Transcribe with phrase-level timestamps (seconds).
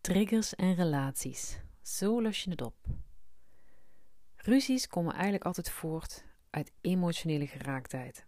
[0.00, 1.60] Triggers en relaties.
[1.82, 2.74] Zo los je het op.
[4.36, 8.26] Ruzies komen eigenlijk altijd voort uit emotionele geraaktheid.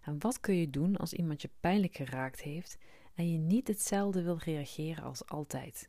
[0.00, 2.78] En wat kun je doen als iemand je pijnlijk geraakt heeft
[3.14, 5.88] en je niet hetzelfde wil reageren als altijd?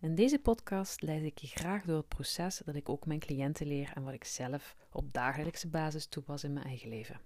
[0.00, 3.66] In deze podcast leid ik je graag door het proces dat ik ook mijn cliënten
[3.66, 7.20] leer en wat ik zelf op dagelijkse basis toepas in mijn eigen leven.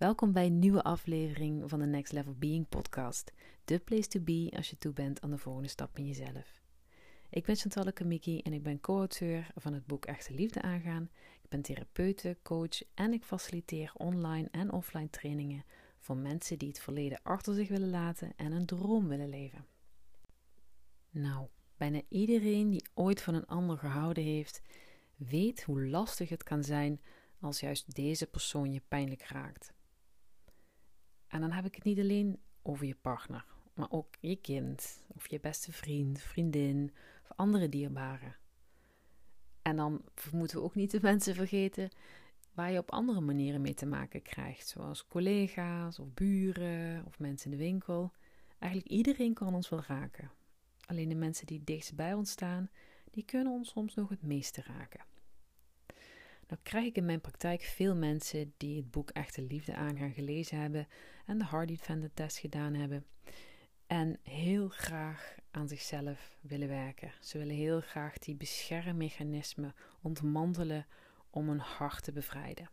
[0.00, 3.32] Welkom bij een nieuwe aflevering van de Next Level Being podcast.
[3.64, 6.62] De place to be als je toe bent aan de volgende stap in jezelf.
[7.30, 11.10] Ik ben Chantal Kamiki en ik ben co-auteur van het boek Echte Liefde aangaan.
[11.42, 15.64] Ik ben therapeute, coach en ik faciliteer online en offline trainingen
[15.98, 19.66] voor mensen die het verleden achter zich willen laten en een droom willen leven.
[21.10, 21.46] Nou,
[21.76, 24.62] bijna iedereen die ooit van een ander gehouden heeft,
[25.16, 27.00] weet hoe lastig het kan zijn
[27.40, 29.72] als juist deze persoon je pijnlijk raakt.
[31.30, 35.28] En dan heb ik het niet alleen over je partner, maar ook je kind, of
[35.28, 38.36] je beste vriend, vriendin, of andere dierbaren.
[39.62, 41.90] En dan moeten we ook niet de mensen vergeten
[42.54, 47.50] waar je op andere manieren mee te maken krijgt, zoals collega's of buren of mensen
[47.50, 48.12] in de winkel.
[48.58, 50.30] Eigenlijk iedereen kan ons wel raken.
[50.86, 52.70] Alleen de mensen die dichtst bij ons staan,
[53.10, 55.00] die kunnen ons soms nog het meeste raken.
[56.50, 60.60] Nou krijg ik in mijn praktijk veel mensen die het boek Echte Liefde aangaan gelezen
[60.60, 60.88] hebben
[61.26, 63.04] en de Hardy Defender test gedaan hebben.
[63.86, 67.12] En heel graag aan zichzelf willen werken.
[67.20, 70.86] Ze willen heel graag die beschermmechanismen ontmantelen
[71.30, 72.70] om hun hart te bevrijden.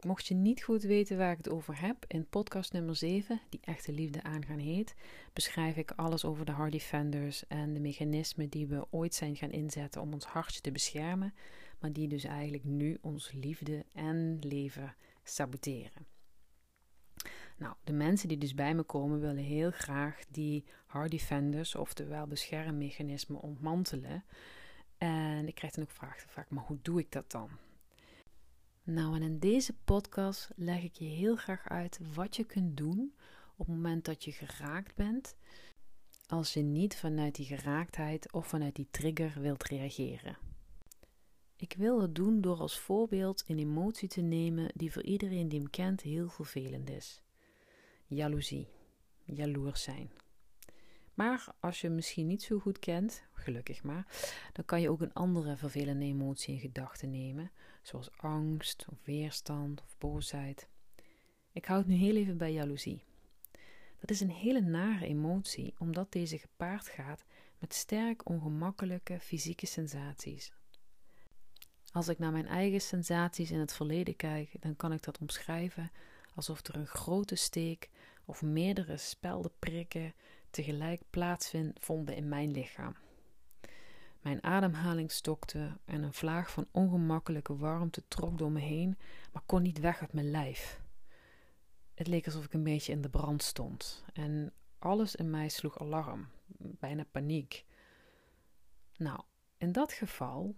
[0.00, 3.60] Mocht je niet goed weten waar ik het over heb, in podcast nummer 7, die
[3.64, 4.94] echte liefde aangaan heet,
[5.32, 9.50] beschrijf ik alles over de Hardy Defenders en de mechanismen die we ooit zijn gaan
[9.50, 11.34] inzetten om ons hartje te beschermen,
[11.82, 16.06] maar die dus eigenlijk nu ons liefde en leven saboteren.
[17.56, 22.26] Nou, de mensen die dus bij me komen willen heel graag die hard defenders, oftewel
[22.26, 24.24] beschermmechanismen, ontmantelen.
[24.98, 27.50] En ik krijg dan ook vragen vaak, maar hoe doe ik dat dan?
[28.82, 33.14] Nou, en in deze podcast leg ik je heel graag uit wat je kunt doen
[33.56, 35.36] op het moment dat je geraakt bent,
[36.26, 40.51] als je niet vanuit die geraaktheid of vanuit die trigger wilt reageren.
[41.62, 45.58] Ik wil het doen door als voorbeeld een emotie te nemen die voor iedereen die
[45.58, 47.22] hem kent heel vervelend is.
[48.06, 48.68] Jaloezie,
[49.24, 50.10] jaloers zijn.
[51.14, 54.06] Maar als je hem misschien niet zo goed kent, gelukkig maar,
[54.52, 57.50] dan kan je ook een andere vervelende emotie in gedachten nemen,
[57.82, 60.68] zoals angst of weerstand of boosheid.
[61.52, 63.04] Ik houd nu heel even bij jaloezie.
[63.98, 67.24] Dat is een hele nare emotie, omdat deze gepaard gaat
[67.58, 70.52] met sterk ongemakkelijke fysieke sensaties.
[71.92, 75.90] Als ik naar mijn eigen sensaties in het verleden kijk, dan kan ik dat omschrijven
[76.34, 77.90] alsof er een grote steek
[78.24, 80.14] of meerdere speldenprikken
[80.50, 82.96] tegelijk plaatsvonden in mijn lichaam.
[84.20, 88.98] Mijn ademhaling stokte en een vlaag van ongemakkelijke warmte trok door me heen,
[89.32, 90.80] maar kon niet weg uit mijn lijf.
[91.94, 95.80] Het leek alsof ik een beetje in de brand stond en alles in mij sloeg
[95.80, 96.28] alarm,
[96.58, 97.64] bijna paniek.
[98.96, 99.20] Nou,
[99.56, 100.54] in dat geval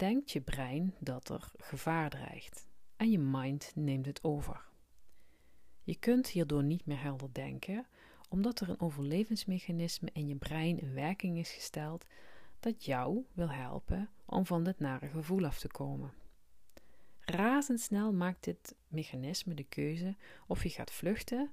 [0.00, 2.66] denkt je brein dat er gevaar dreigt
[2.96, 4.64] en je mind neemt het over.
[5.82, 7.86] Je kunt hierdoor niet meer helder denken,
[8.28, 12.06] omdat er een overlevingsmechanisme in je brein in werking is gesteld
[12.60, 16.12] dat jou wil helpen om van dit nare gevoel af te komen.
[17.20, 21.52] Razendsnel maakt dit mechanisme de keuze of je gaat vluchten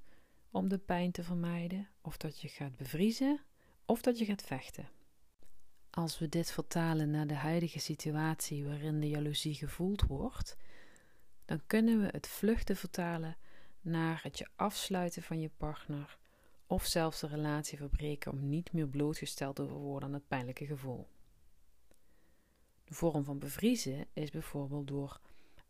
[0.52, 3.42] om de pijn te vermijden, of dat je gaat bevriezen,
[3.86, 4.90] of dat je gaat vechten.
[5.98, 10.58] Als we dit vertalen naar de huidige situatie waarin de jaloezie gevoeld wordt,
[11.46, 13.38] dan kunnen we het vluchten vertalen
[13.82, 16.18] naar het je afsluiten van je partner
[16.66, 21.08] of zelfs de relatie verbreken om niet meer blootgesteld te worden aan het pijnlijke gevoel.
[22.84, 25.20] De vorm van bevriezen is bijvoorbeeld door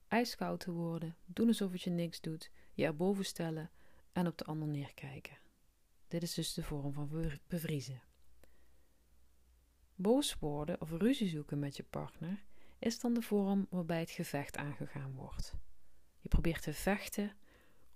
[0.07, 3.71] ijskoud te worden, doen alsof het je niks doet, je erboven stellen
[4.11, 5.37] en op de ander neerkijken.
[6.07, 8.06] Dit is dus de vorm van bevriezen.
[9.99, 12.43] Boos worden of ruzie zoeken met je partner
[12.79, 15.53] is dan de vorm waarbij het gevecht aangegaan wordt.
[16.19, 17.35] Je probeert te vechten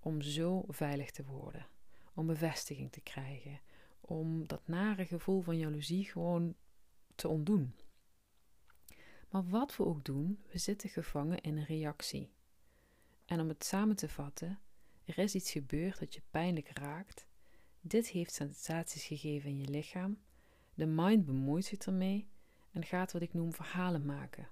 [0.00, 1.66] om zo veilig te worden,
[2.14, 3.60] om bevestiging te krijgen,
[4.00, 6.54] om dat nare gevoel van jaloezie gewoon
[7.14, 7.74] te ontdoen.
[9.28, 12.30] Maar wat we ook doen, we zitten gevangen in een reactie.
[13.24, 14.60] En om het samen te vatten,
[15.04, 17.26] er is iets gebeurd dat je pijnlijk raakt.
[17.80, 20.18] Dit heeft sensaties gegeven in je lichaam
[20.82, 22.28] de mind bemoeit zich ermee
[22.70, 24.48] en gaat wat ik noem verhalen maken.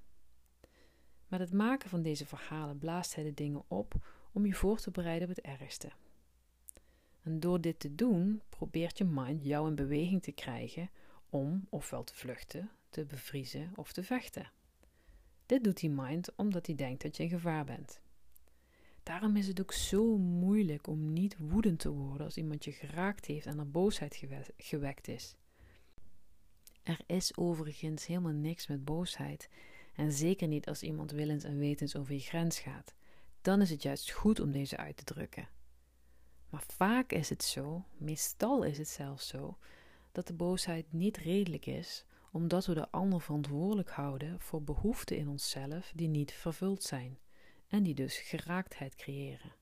[1.28, 3.94] Met het maken van deze verhalen blaast hij de dingen op
[4.32, 5.90] om je voor te bereiden op het ergste.
[7.22, 10.90] En door dit te doen, probeert je mind jou in beweging te krijgen
[11.30, 14.50] om ofwel te vluchten, te bevriezen of te vechten.
[15.46, 18.00] Dit doet die mind omdat hij denkt dat je in gevaar bent.
[19.02, 23.26] Daarom is het ook zo moeilijk om niet woedend te worden als iemand je geraakt
[23.26, 24.24] heeft en er boosheid
[24.56, 25.36] gewekt is.
[26.82, 29.48] Er is overigens helemaal niks met boosheid.
[29.94, 32.94] En zeker niet als iemand willens en wetens over je grens gaat.
[33.40, 35.48] Dan is het juist goed om deze uit te drukken.
[36.48, 39.58] Maar vaak is het zo, meestal is het zelfs zo,
[40.12, 45.28] dat de boosheid niet redelijk is, omdat we de ander verantwoordelijk houden voor behoeften in
[45.28, 47.18] onszelf die niet vervuld zijn
[47.68, 49.52] en die dus geraaktheid creëren.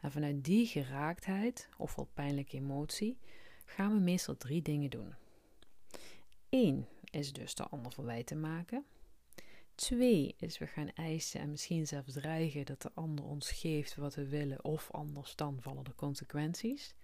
[0.00, 3.18] En vanuit die geraaktheid, ofwel pijnlijke emotie,
[3.64, 5.14] gaan we meestal drie dingen doen.
[6.52, 8.84] Eén is dus de ander verwijten maken.
[9.74, 14.14] Twee is we gaan eisen en misschien zelfs dreigen dat de ander ons geeft wat
[14.14, 16.94] we willen, of anders dan vallen de consequenties.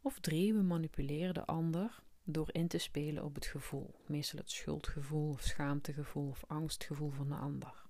[0.00, 4.50] Of drie, we manipuleren de ander door in te spelen op het gevoel, meestal het
[4.50, 7.86] schuldgevoel of schaamtegevoel of angstgevoel van de ander.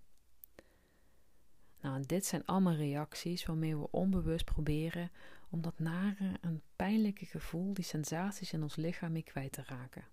[1.80, 5.10] Nou, dit zijn allemaal reacties waarmee we onbewust proberen
[5.50, 10.04] om dat nare en pijnlijke gevoel, die sensaties in ons lichaam mee kwijt te raken.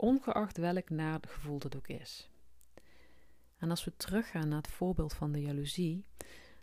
[0.00, 0.88] Ongeacht welk
[1.28, 2.30] gevoel dat ook is.
[3.56, 6.04] En als we teruggaan naar het voorbeeld van de jaloezie,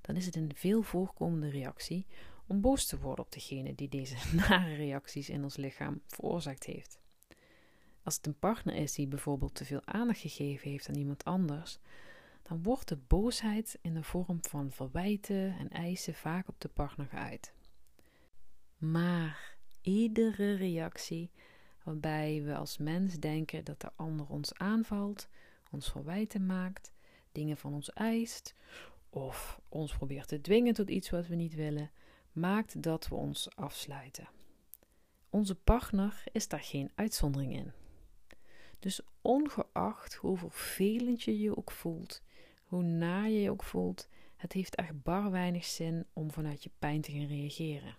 [0.02, 2.06] dan is het een veel voorkomende reactie
[2.48, 4.16] om boos te worden op degene die deze
[4.48, 7.00] nare reacties in ons lichaam veroorzaakt heeft.
[8.04, 11.80] Als het een partner is die bijvoorbeeld te veel aandacht gegeven heeft aan iemand anders,
[12.44, 17.06] dan wordt de boosheid in de vorm van verwijten en eisen vaak op de partner
[17.06, 17.54] geuit.
[18.78, 21.31] Maar iedere reactie
[21.86, 25.28] waarbij we als mens denken dat de ander ons aanvalt,
[25.72, 26.94] ons verwijten maakt,
[27.32, 28.56] dingen van ons eist
[29.10, 31.92] of ons probeert te dwingen tot iets wat we niet willen,
[32.32, 34.30] maakt dat we ons afsluiten.
[35.30, 37.72] Onze partner is daar geen uitzondering in.
[38.80, 42.22] Dus ongeacht hoe vervelend je je ook voelt,
[42.64, 46.72] hoe naar je je ook voelt, het heeft echt bar weinig zin om vanuit je
[46.80, 47.96] pijn te gaan reageren.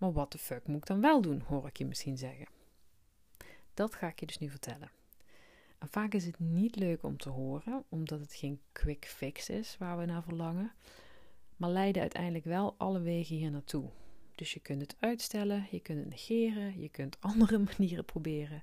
[0.00, 2.46] Maar wat de fuck moet ik dan wel doen, hoor ik je misschien zeggen.
[3.74, 4.90] Dat ga ik je dus nu vertellen.
[5.78, 9.76] En vaak is het niet leuk om te horen, omdat het geen quick fix is
[9.78, 10.72] waar we naar verlangen,
[11.56, 13.90] maar leiden uiteindelijk wel alle wegen hier naartoe.
[14.34, 18.62] Dus je kunt het uitstellen, je kunt het negeren, je kunt andere manieren proberen.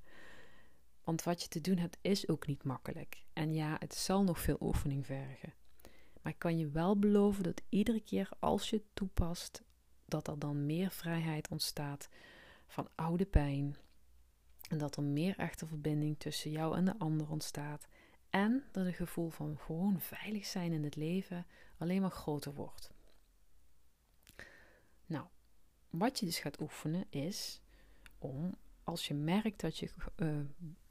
[1.04, 3.24] Want wat je te doen hebt is ook niet makkelijk.
[3.34, 5.54] En ja, het zal nog veel oefening vergen.
[6.22, 9.64] Maar ik kan je wel beloven dat iedere keer als je het toepast,
[10.08, 12.10] dat er dan meer vrijheid ontstaat
[12.68, 13.78] van oude pijn.
[14.70, 17.88] En dat er meer echte verbinding tussen jou en de ander ontstaat.
[18.30, 21.46] En dat het gevoel van gewoon veilig zijn in het leven
[21.78, 22.92] alleen maar groter wordt.
[25.06, 25.26] Nou,
[25.90, 27.62] wat je dus gaat oefenen is
[28.18, 30.40] om, als je merkt dat je uh,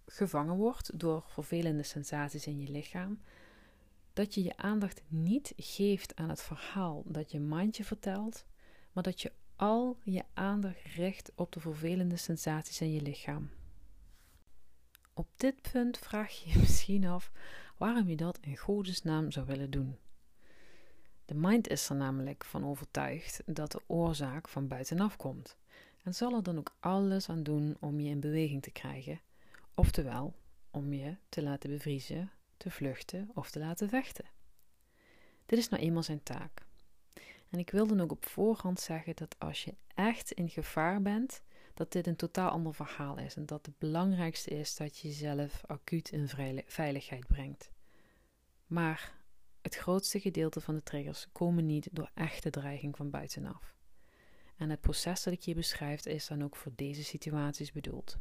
[0.06, 3.20] gevangen wordt door vervelende sensaties in je lichaam,
[4.12, 8.46] dat je je aandacht niet geeft aan het verhaal dat je mandje vertelt,
[8.96, 13.50] maar dat je al je aandacht richt op de vervelende sensaties in je lichaam.
[15.14, 17.32] Op dit punt vraag je je misschien af
[17.76, 19.96] waarom je dat in godesnaam zou willen doen.
[21.24, 25.56] De mind is er namelijk van overtuigd dat de oorzaak van buitenaf komt
[26.02, 29.20] en zal er dan ook alles aan doen om je in beweging te krijgen,
[29.74, 30.34] oftewel
[30.70, 34.24] om je te laten bevriezen, te vluchten of te laten vechten.
[35.46, 36.65] Dit is nou eenmaal zijn taak.
[37.50, 41.42] En ik wil dan ook op voorhand zeggen dat als je echt in gevaar bent,
[41.74, 45.62] dat dit een totaal ander verhaal is en dat het belangrijkste is dat je jezelf
[45.66, 46.28] acuut in
[46.66, 47.70] veiligheid brengt.
[48.66, 49.14] Maar
[49.62, 53.74] het grootste gedeelte van de triggers komen niet door echte dreiging van buitenaf.
[54.56, 58.18] En het proces dat ik hier beschrijf is dan ook voor deze situaties bedoeld.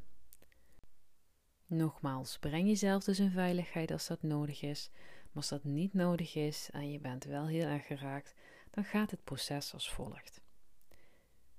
[1.66, 6.36] Nogmaals, breng jezelf dus in veiligheid als dat nodig is, maar als dat niet nodig
[6.36, 8.34] is en je bent wel heel erg geraakt,
[8.76, 10.42] dan gaat het proces als volgt.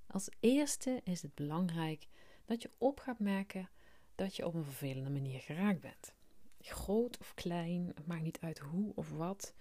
[0.06, 2.08] Als eerste is het belangrijk
[2.44, 3.68] dat je op gaat merken
[4.14, 6.14] dat je op een vervelende manier geraakt bent.
[6.60, 9.54] Groot of klein, het maakt niet uit hoe of wat.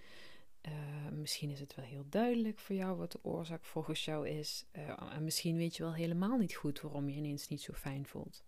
[0.61, 0.73] Uh,
[1.11, 4.65] misschien is het wel heel duidelijk voor jou wat de oorzaak volgens jou is.
[4.71, 8.05] Uh, en misschien weet je wel helemaal niet goed waarom je ineens niet zo fijn
[8.05, 8.43] voelt.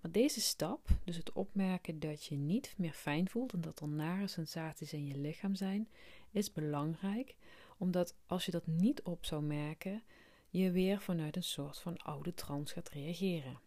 [0.00, 3.88] Maar deze stap, dus het opmerken dat je niet meer fijn voelt en dat er
[3.88, 5.88] nare sensaties in je lichaam zijn,
[6.30, 7.34] is belangrijk,
[7.80, 10.02] omdat als je dat niet op zou merken,
[10.48, 13.60] je weer vanuit een soort van oude trance gaat reageren.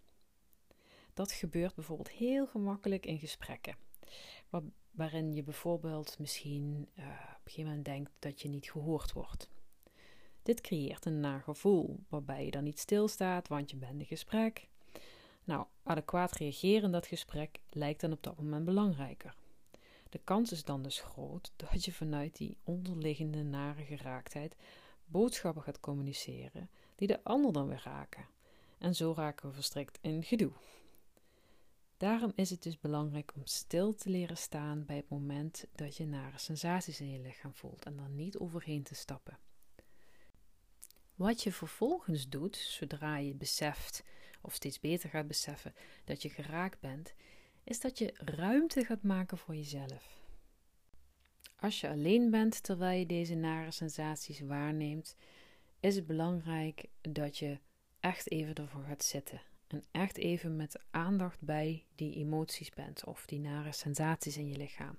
[1.13, 3.75] Dat gebeurt bijvoorbeeld heel gemakkelijk in gesprekken,
[4.91, 9.49] waarin je bijvoorbeeld misschien uh, een gegeven moment denkt dat je niet gehoord wordt.
[10.43, 14.67] Dit creëert een naar gevoel, waarbij je dan niet stilstaat, want je bent in gesprek.
[15.43, 19.35] Nou, adequaat reageren in dat gesprek lijkt dan op dat moment belangrijker.
[20.13, 24.55] De kans is dan dus groot dat je vanuit die onderliggende nare geraaktheid
[25.05, 28.25] boodschappen gaat communiceren die de ander dan weer raken.
[28.77, 30.51] En zo raken we verstrikt in gedoe.
[31.97, 36.05] Daarom is het dus belangrijk om stil te leren staan bij het moment dat je
[36.05, 39.37] nare sensaties in je lichaam voelt en dan niet overheen te stappen.
[41.15, 44.03] Wat je vervolgens doet, zodra je beseft,
[44.41, 47.13] of steeds beter gaat beseffen, dat je geraakt bent,
[47.63, 50.21] is dat je ruimte gaat maken voor jezelf.
[51.55, 55.15] Als je alleen bent terwijl je deze nare sensaties waarneemt,
[55.79, 57.57] is het belangrijk dat je
[57.99, 59.41] echt even ervoor gaat zitten.
[59.67, 64.57] En echt even met aandacht bij die emoties bent of die nare sensaties in je
[64.57, 64.97] lichaam.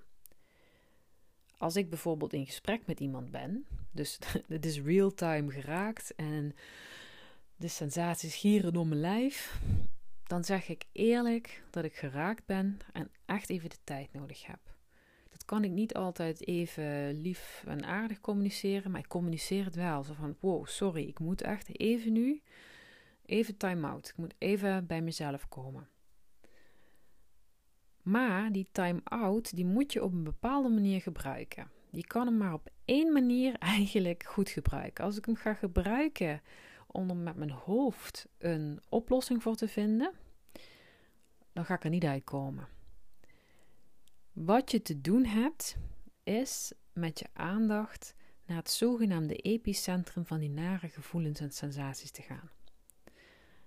[1.57, 6.55] Als ik bijvoorbeeld in gesprek met iemand ben, dus het is real-time geraakt en
[7.55, 9.59] de sensaties gieren door mijn lijf,
[10.27, 14.59] dan zeg ik eerlijk dat ik geraakt ben en echt even de tijd nodig heb.
[15.29, 20.03] Dat kan ik niet altijd even lief en aardig communiceren, maar ik communiceer het wel.
[20.03, 22.41] Zo van, wow, sorry, ik moet echt even nu,
[23.25, 24.09] even time-out.
[24.09, 25.87] Ik moet even bij mezelf komen.
[28.01, 31.69] Maar die time-out, die moet je op een bepaalde manier gebruiken.
[31.91, 35.03] Je kan hem maar op één manier eigenlijk goed gebruiken.
[35.03, 36.41] Als ik hem ga gebruiken
[36.95, 40.11] om met mijn hoofd een oplossing voor te vinden,
[41.53, 42.67] dan ga ik er niet uitkomen.
[44.33, 45.77] Wat je te doen hebt,
[46.23, 52.21] is met je aandacht naar het zogenaamde epicentrum van die nare gevoelens en sensaties te
[52.21, 52.49] gaan.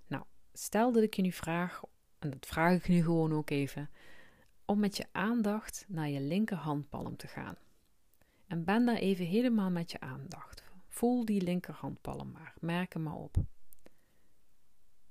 [0.06, 1.82] Nou, stel dat ik je nu vraag,
[2.18, 3.90] en dat vraag ik nu gewoon ook even,
[4.64, 7.56] om met je aandacht naar je linkerhandpalm te gaan.
[8.46, 10.62] En ben daar even helemaal met je aandacht.
[10.98, 13.36] Voel die linkerhandpalm maar, merk hem maar op.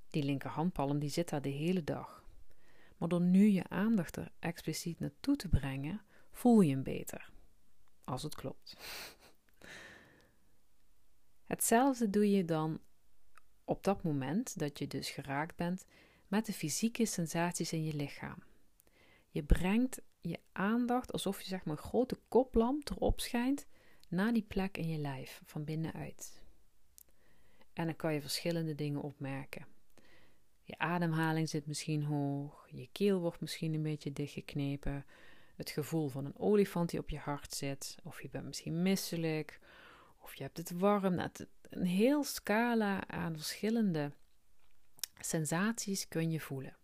[0.09, 2.23] Die linkerhandpalm die zit daar de hele dag.
[2.97, 6.01] Maar door nu je aandacht er expliciet naartoe te brengen,
[6.31, 7.31] voel je hem beter.
[8.03, 8.75] Als het klopt.
[11.53, 12.79] Hetzelfde doe je dan
[13.63, 15.85] op dat moment dat je dus geraakt bent
[16.27, 18.43] met de fysieke sensaties in je lichaam.
[19.29, 23.65] Je brengt je aandacht alsof je zeg maar een grote koplamp erop schijnt
[24.07, 26.41] naar die plek in je lijf van binnenuit.
[27.73, 29.65] En dan kan je verschillende dingen opmerken.
[30.63, 35.05] Je ademhaling zit misschien hoog, je keel wordt misschien een beetje dichtgeknepen,
[35.55, 39.59] het gevoel van een olifant die op je hart zit, of je bent misschien misselijk,
[40.19, 41.15] of je hebt het warm.
[41.15, 41.29] Nou,
[41.69, 44.11] een heel scala aan verschillende
[45.19, 46.75] sensaties kun je voelen.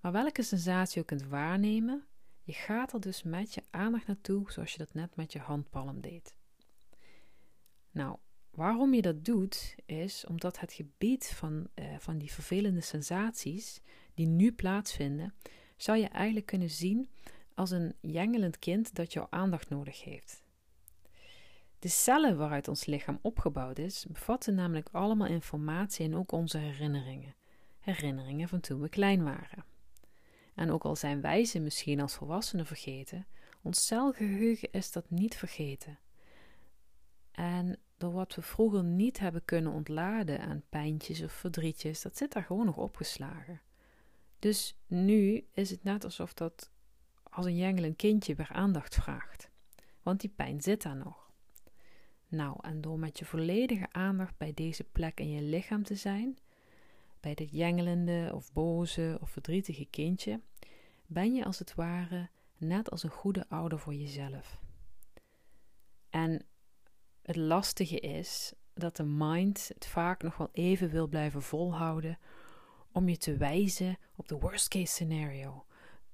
[0.00, 2.06] Maar welke sensatie je kunt waarnemen,
[2.42, 6.00] je gaat er dus met je aandacht naartoe, zoals je dat net met je handpalm
[6.00, 6.34] deed.
[7.90, 8.16] Nou,
[8.50, 13.80] waarom je dat doet, is omdat het gebied van, uh, van die vervelende sensaties
[14.14, 15.34] die nu plaatsvinden,
[15.76, 17.10] zou je eigenlijk kunnen zien
[17.54, 20.42] als een jengelend kind dat jouw aandacht nodig heeft.
[21.78, 27.34] De cellen waaruit ons lichaam opgebouwd is, bevatten namelijk allemaal informatie en ook onze herinneringen.
[27.80, 29.64] Herinneringen van toen we klein waren.
[30.54, 33.26] En ook al zijn wij ze misschien als volwassenen vergeten,
[33.62, 35.98] ons celgeheugen is dat niet vergeten.
[37.30, 42.32] En door wat we vroeger niet hebben kunnen ontladen aan pijntjes of verdrietjes, dat zit
[42.32, 43.60] daar gewoon nog opgeslagen.
[44.38, 46.70] Dus nu is het net alsof dat
[47.22, 49.50] als een jengelend kindje weer aandacht vraagt.
[50.02, 51.30] Want die pijn zit daar nog.
[52.28, 56.38] Nou, en door met je volledige aandacht bij deze plek in je lichaam te zijn,
[57.20, 60.40] bij dit jengelende of boze of verdrietige kindje,
[61.06, 64.60] ben je als het ware net als een goede ouder voor jezelf.
[66.10, 66.46] En
[67.22, 72.18] het lastige is dat de mind het vaak nog wel even wil blijven volhouden
[72.92, 75.64] om je te wijzen op de worst case scenario.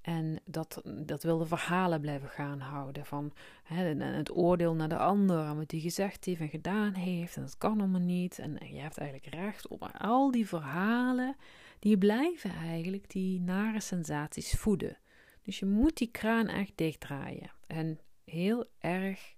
[0.07, 3.07] En dat, dat wil de verhalen blijven gaan houden.
[3.07, 3.33] Van
[3.63, 5.47] hè, het oordeel naar de ander.
[5.47, 7.37] En wat die gezegd heeft en gedaan heeft.
[7.37, 8.39] En dat kan allemaal niet.
[8.39, 9.91] En, je hebt eigenlijk recht op.
[9.99, 11.37] al die verhalen.
[11.79, 14.99] Die blijven eigenlijk die nare sensaties voeden.
[15.43, 17.51] Dus je moet die kraan echt dichtdraaien.
[17.67, 19.35] En heel erg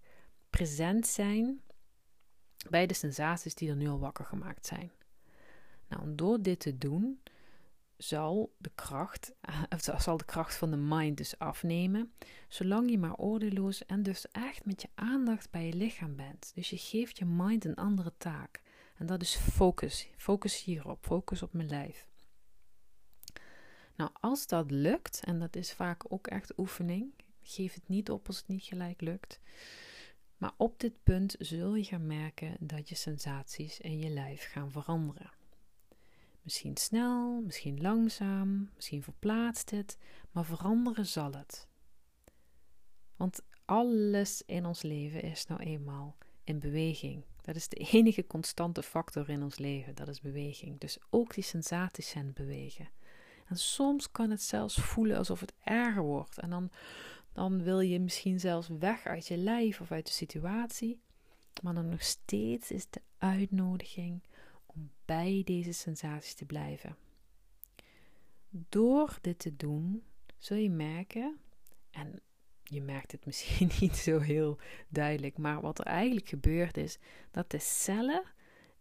[0.51, 1.61] present zijn
[2.71, 4.91] bij de sensaties die er nu al wakker gemaakt zijn.
[5.89, 7.21] Nou, door dit te doen,
[7.99, 9.35] zal de kracht,
[9.99, 12.13] zal de kracht van de mind dus afnemen,
[12.49, 16.53] zolang je maar oordeelloos en dus echt met je aandacht bij je lichaam bent.
[16.55, 18.63] Dus je geeft je mind een andere taak.
[18.97, 20.09] En dat is focus.
[20.17, 21.05] Focus hierop.
[21.07, 22.07] Focus op mijn lijf.
[23.97, 27.13] Nou, als dat lukt, en dat is vaak ook echt oefening,
[27.43, 29.41] geef het niet op als het niet gelijk lukt.
[30.37, 34.71] Maar op dit punt zul je gaan merken dat je sensaties in je lijf gaan
[34.71, 35.31] veranderen.
[36.49, 39.99] Misschien snel, misschien langzaam, misschien verplaatst het,
[40.31, 41.69] maar veranderen zal het.
[43.17, 47.25] Want alles in ons leven is nou eenmaal in beweging.
[47.41, 50.81] Dat is de enige constante factor in ons leven, dat is beweging.
[50.81, 52.89] Dus ook die sensaties zijn bewegen.
[53.47, 56.39] En soms kan het zelfs voelen alsof het erger wordt.
[56.39, 56.71] En dan,
[57.33, 61.01] dan wil je misschien zelfs weg uit je lijf of uit de situatie.
[61.63, 64.23] Maar dan nog steeds is de uitnodiging
[64.75, 66.97] om bij deze sensaties te blijven.
[68.51, 70.03] Door dit te doen,
[70.37, 71.39] zul je merken,
[71.91, 72.21] en
[72.63, 74.59] je merkt het misschien niet zo heel
[74.89, 76.99] duidelijk, maar wat er eigenlijk gebeurt is
[77.31, 78.23] dat de cellen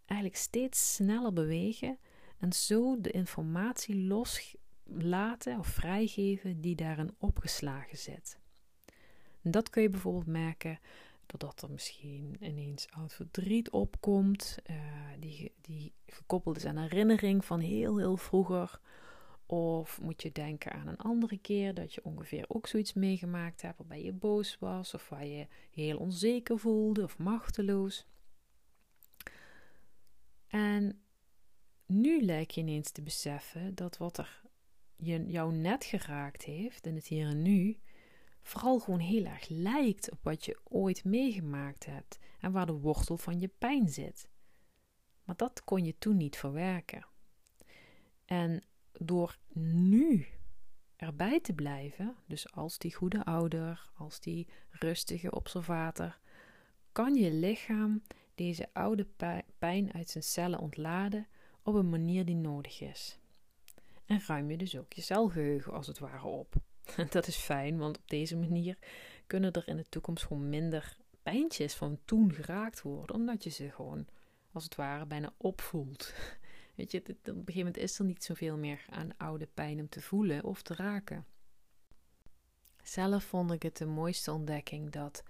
[0.04, 1.98] eigenlijk steeds sneller bewegen
[2.38, 8.38] en zo de informatie loslaten of vrijgeven die daarin opgeslagen zit.
[9.42, 10.78] Dat kun je bijvoorbeeld merken
[11.28, 14.76] doordat er misschien ineens oud verdriet opkomt, uh,
[15.18, 18.80] die, die gekoppeld is aan herinnering van heel heel vroeger.
[19.46, 23.78] Of moet je denken aan een andere keer dat je ongeveer ook zoiets meegemaakt hebt
[23.78, 28.06] waarbij je boos was of waar je heel onzeker voelde of machteloos.
[30.46, 31.02] En
[31.86, 34.42] nu lijkt je ineens te beseffen dat wat er
[34.96, 37.78] je, jou net geraakt heeft in het hier en nu,
[38.48, 43.16] vooral gewoon heel erg lijkt op wat je ooit meegemaakt hebt en waar de wortel
[43.16, 44.28] van je pijn zit.
[45.24, 47.06] Maar dat kon je toen niet verwerken.
[48.24, 48.62] En
[48.92, 50.26] door nu
[50.96, 56.18] erbij te blijven, dus als die goede ouder, als die rustige observator,
[56.92, 58.02] kan je lichaam
[58.34, 59.06] deze oude
[59.58, 61.26] pijn uit zijn cellen ontladen
[61.62, 63.18] op een manier die nodig is.
[64.04, 66.54] En ruim je dus ook je celgeheugen als het ware op.
[67.10, 68.78] Dat is fijn, want op deze manier
[69.26, 73.70] kunnen er in de toekomst gewoon minder pijntjes van toen geraakt worden, omdat je ze
[73.70, 74.06] gewoon
[74.52, 76.14] als het ware bijna opvoelt.
[76.74, 79.88] Weet je, op een gegeven moment is er niet zoveel meer aan oude pijn om
[79.88, 81.26] te voelen of te raken.
[82.82, 85.22] Zelf vond ik het de mooiste ontdekking dat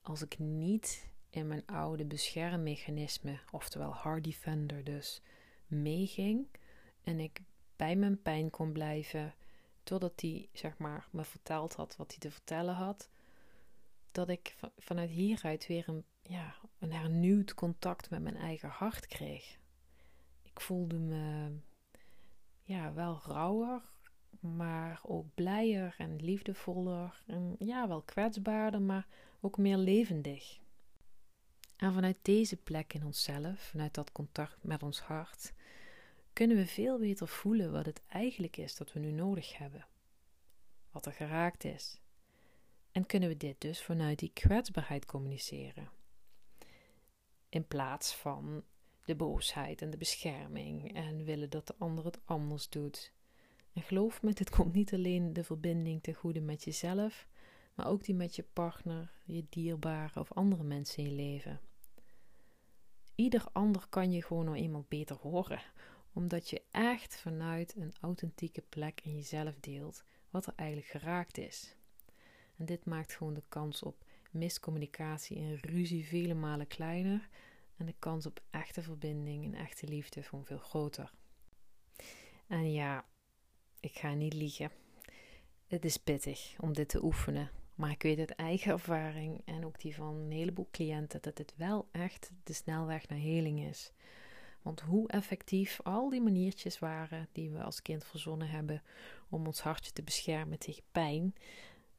[0.00, 5.20] als ik niet in mijn oude beschermmechanisme, oftewel hard defender dus,
[5.66, 6.46] meeging
[7.02, 7.40] en ik
[7.76, 9.34] bij mijn pijn kon blijven
[9.86, 13.08] totdat hij zeg maar me verteld had wat hij te vertellen had,
[14.12, 19.58] dat ik vanuit hieruit weer een, ja, een hernieuwd contact met mijn eigen hart kreeg
[20.56, 21.50] ik voelde me
[22.62, 23.82] ja, wel rauwer,
[24.40, 27.22] maar ook blijer en liefdevoller.
[27.26, 29.06] En ja, wel kwetsbaarder, maar
[29.40, 30.58] ook meer levendig.
[31.76, 35.52] En vanuit deze plek in onszelf, vanuit dat contact met ons hart,
[36.36, 39.86] kunnen we veel beter voelen wat het eigenlijk is dat we nu nodig hebben.
[40.90, 42.00] Wat er geraakt is.
[42.92, 45.90] En kunnen we dit dus vanuit die kwetsbaarheid communiceren.
[47.48, 48.64] In plaats van
[49.04, 53.12] de boosheid en de bescherming en willen dat de ander het anders doet.
[53.72, 57.28] En geloof me, dit komt niet alleen de verbinding te goede met jezelf,
[57.74, 61.60] maar ook die met je partner, je dierbare of andere mensen in je leven.
[63.14, 65.60] Ieder ander kan je gewoon nou eenmaal beter horen,
[66.16, 71.76] omdat je echt vanuit een authentieke plek in jezelf deelt wat er eigenlijk geraakt is.
[72.56, 77.28] En dit maakt gewoon de kans op miscommunicatie en ruzie vele malen kleiner
[77.76, 81.12] en de kans op echte verbinding en echte liefde gewoon veel groter.
[82.46, 83.04] En ja,
[83.80, 84.70] ik ga niet liegen.
[85.66, 87.50] Het is pittig om dit te oefenen.
[87.74, 91.54] Maar ik weet uit eigen ervaring en ook die van een heleboel cliënten dat dit
[91.56, 93.92] wel echt de snelweg naar heling is.
[94.66, 98.82] Want hoe effectief al die maniertjes waren die we als kind verzonnen hebben
[99.28, 101.34] om ons hartje te beschermen tegen pijn,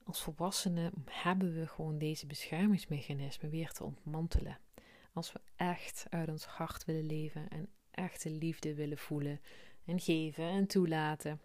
[0.03, 4.60] als volwassenen hebben we gewoon deze beschermingsmechanismen weer te ontmantelen.
[5.13, 9.41] Als we echt uit ons hart willen leven en echte liefde willen voelen
[9.86, 11.41] en geven en toelaten.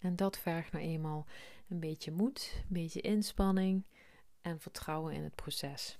[0.00, 1.26] En dat vergt nou eenmaal
[1.68, 3.84] een beetje moed, een beetje inspanning
[4.40, 5.98] en vertrouwen in het proces.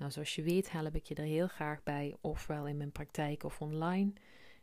[0.00, 3.44] Nou, zoals je weet help ik je er heel graag bij, ofwel in mijn praktijk
[3.44, 4.12] of online.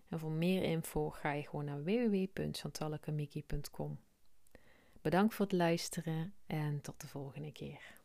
[0.09, 3.99] En voor meer info ga je gewoon naar www.chantallekamiki.com.
[5.01, 7.96] Bedankt voor het luisteren en tot de volgende keer.